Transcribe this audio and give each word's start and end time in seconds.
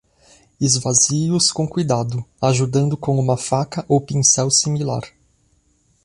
Esvazie-os 0.59 1.51
com 1.51 1.67
cuidado, 1.67 2.25
ajudando 2.41 2.97
com 2.97 3.19
uma 3.19 3.37
faca 3.37 3.85
ou 3.87 4.01
pincel 4.01 4.49
similar. 4.49 5.03